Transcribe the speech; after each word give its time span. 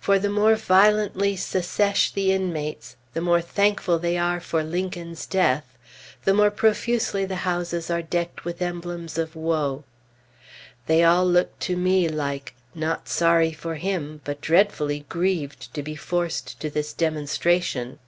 For 0.00 0.18
the 0.18 0.30
more 0.30 0.54
violently 0.56 1.36
"Secesh" 1.36 2.10
the 2.12 2.32
inmates, 2.32 2.96
the 3.12 3.20
more 3.20 3.42
thankful 3.42 3.98
they 3.98 4.16
are 4.16 4.40
for 4.40 4.64
Lincoln's 4.64 5.26
death, 5.26 5.76
the 6.24 6.32
more 6.32 6.50
profusely 6.50 7.26
the 7.26 7.36
houses 7.44 7.90
are 7.90 8.00
decked 8.00 8.46
with 8.46 8.60
the 8.60 8.64
emblems 8.64 9.18
of 9.18 9.36
woe. 9.36 9.84
They 10.86 11.04
all 11.04 11.26
look 11.28 11.58
to 11.58 11.76
me 11.76 12.08
like 12.08 12.54
"not 12.74 13.06
sorry 13.06 13.52
for 13.52 13.74
him, 13.74 14.22
but 14.24 14.40
dreadfully 14.40 15.04
grieved 15.10 15.74
to 15.74 15.82
be 15.82 15.94
forced 15.94 16.58
to 16.60 16.70
this 16.70 16.94
demonstration." 16.94 17.98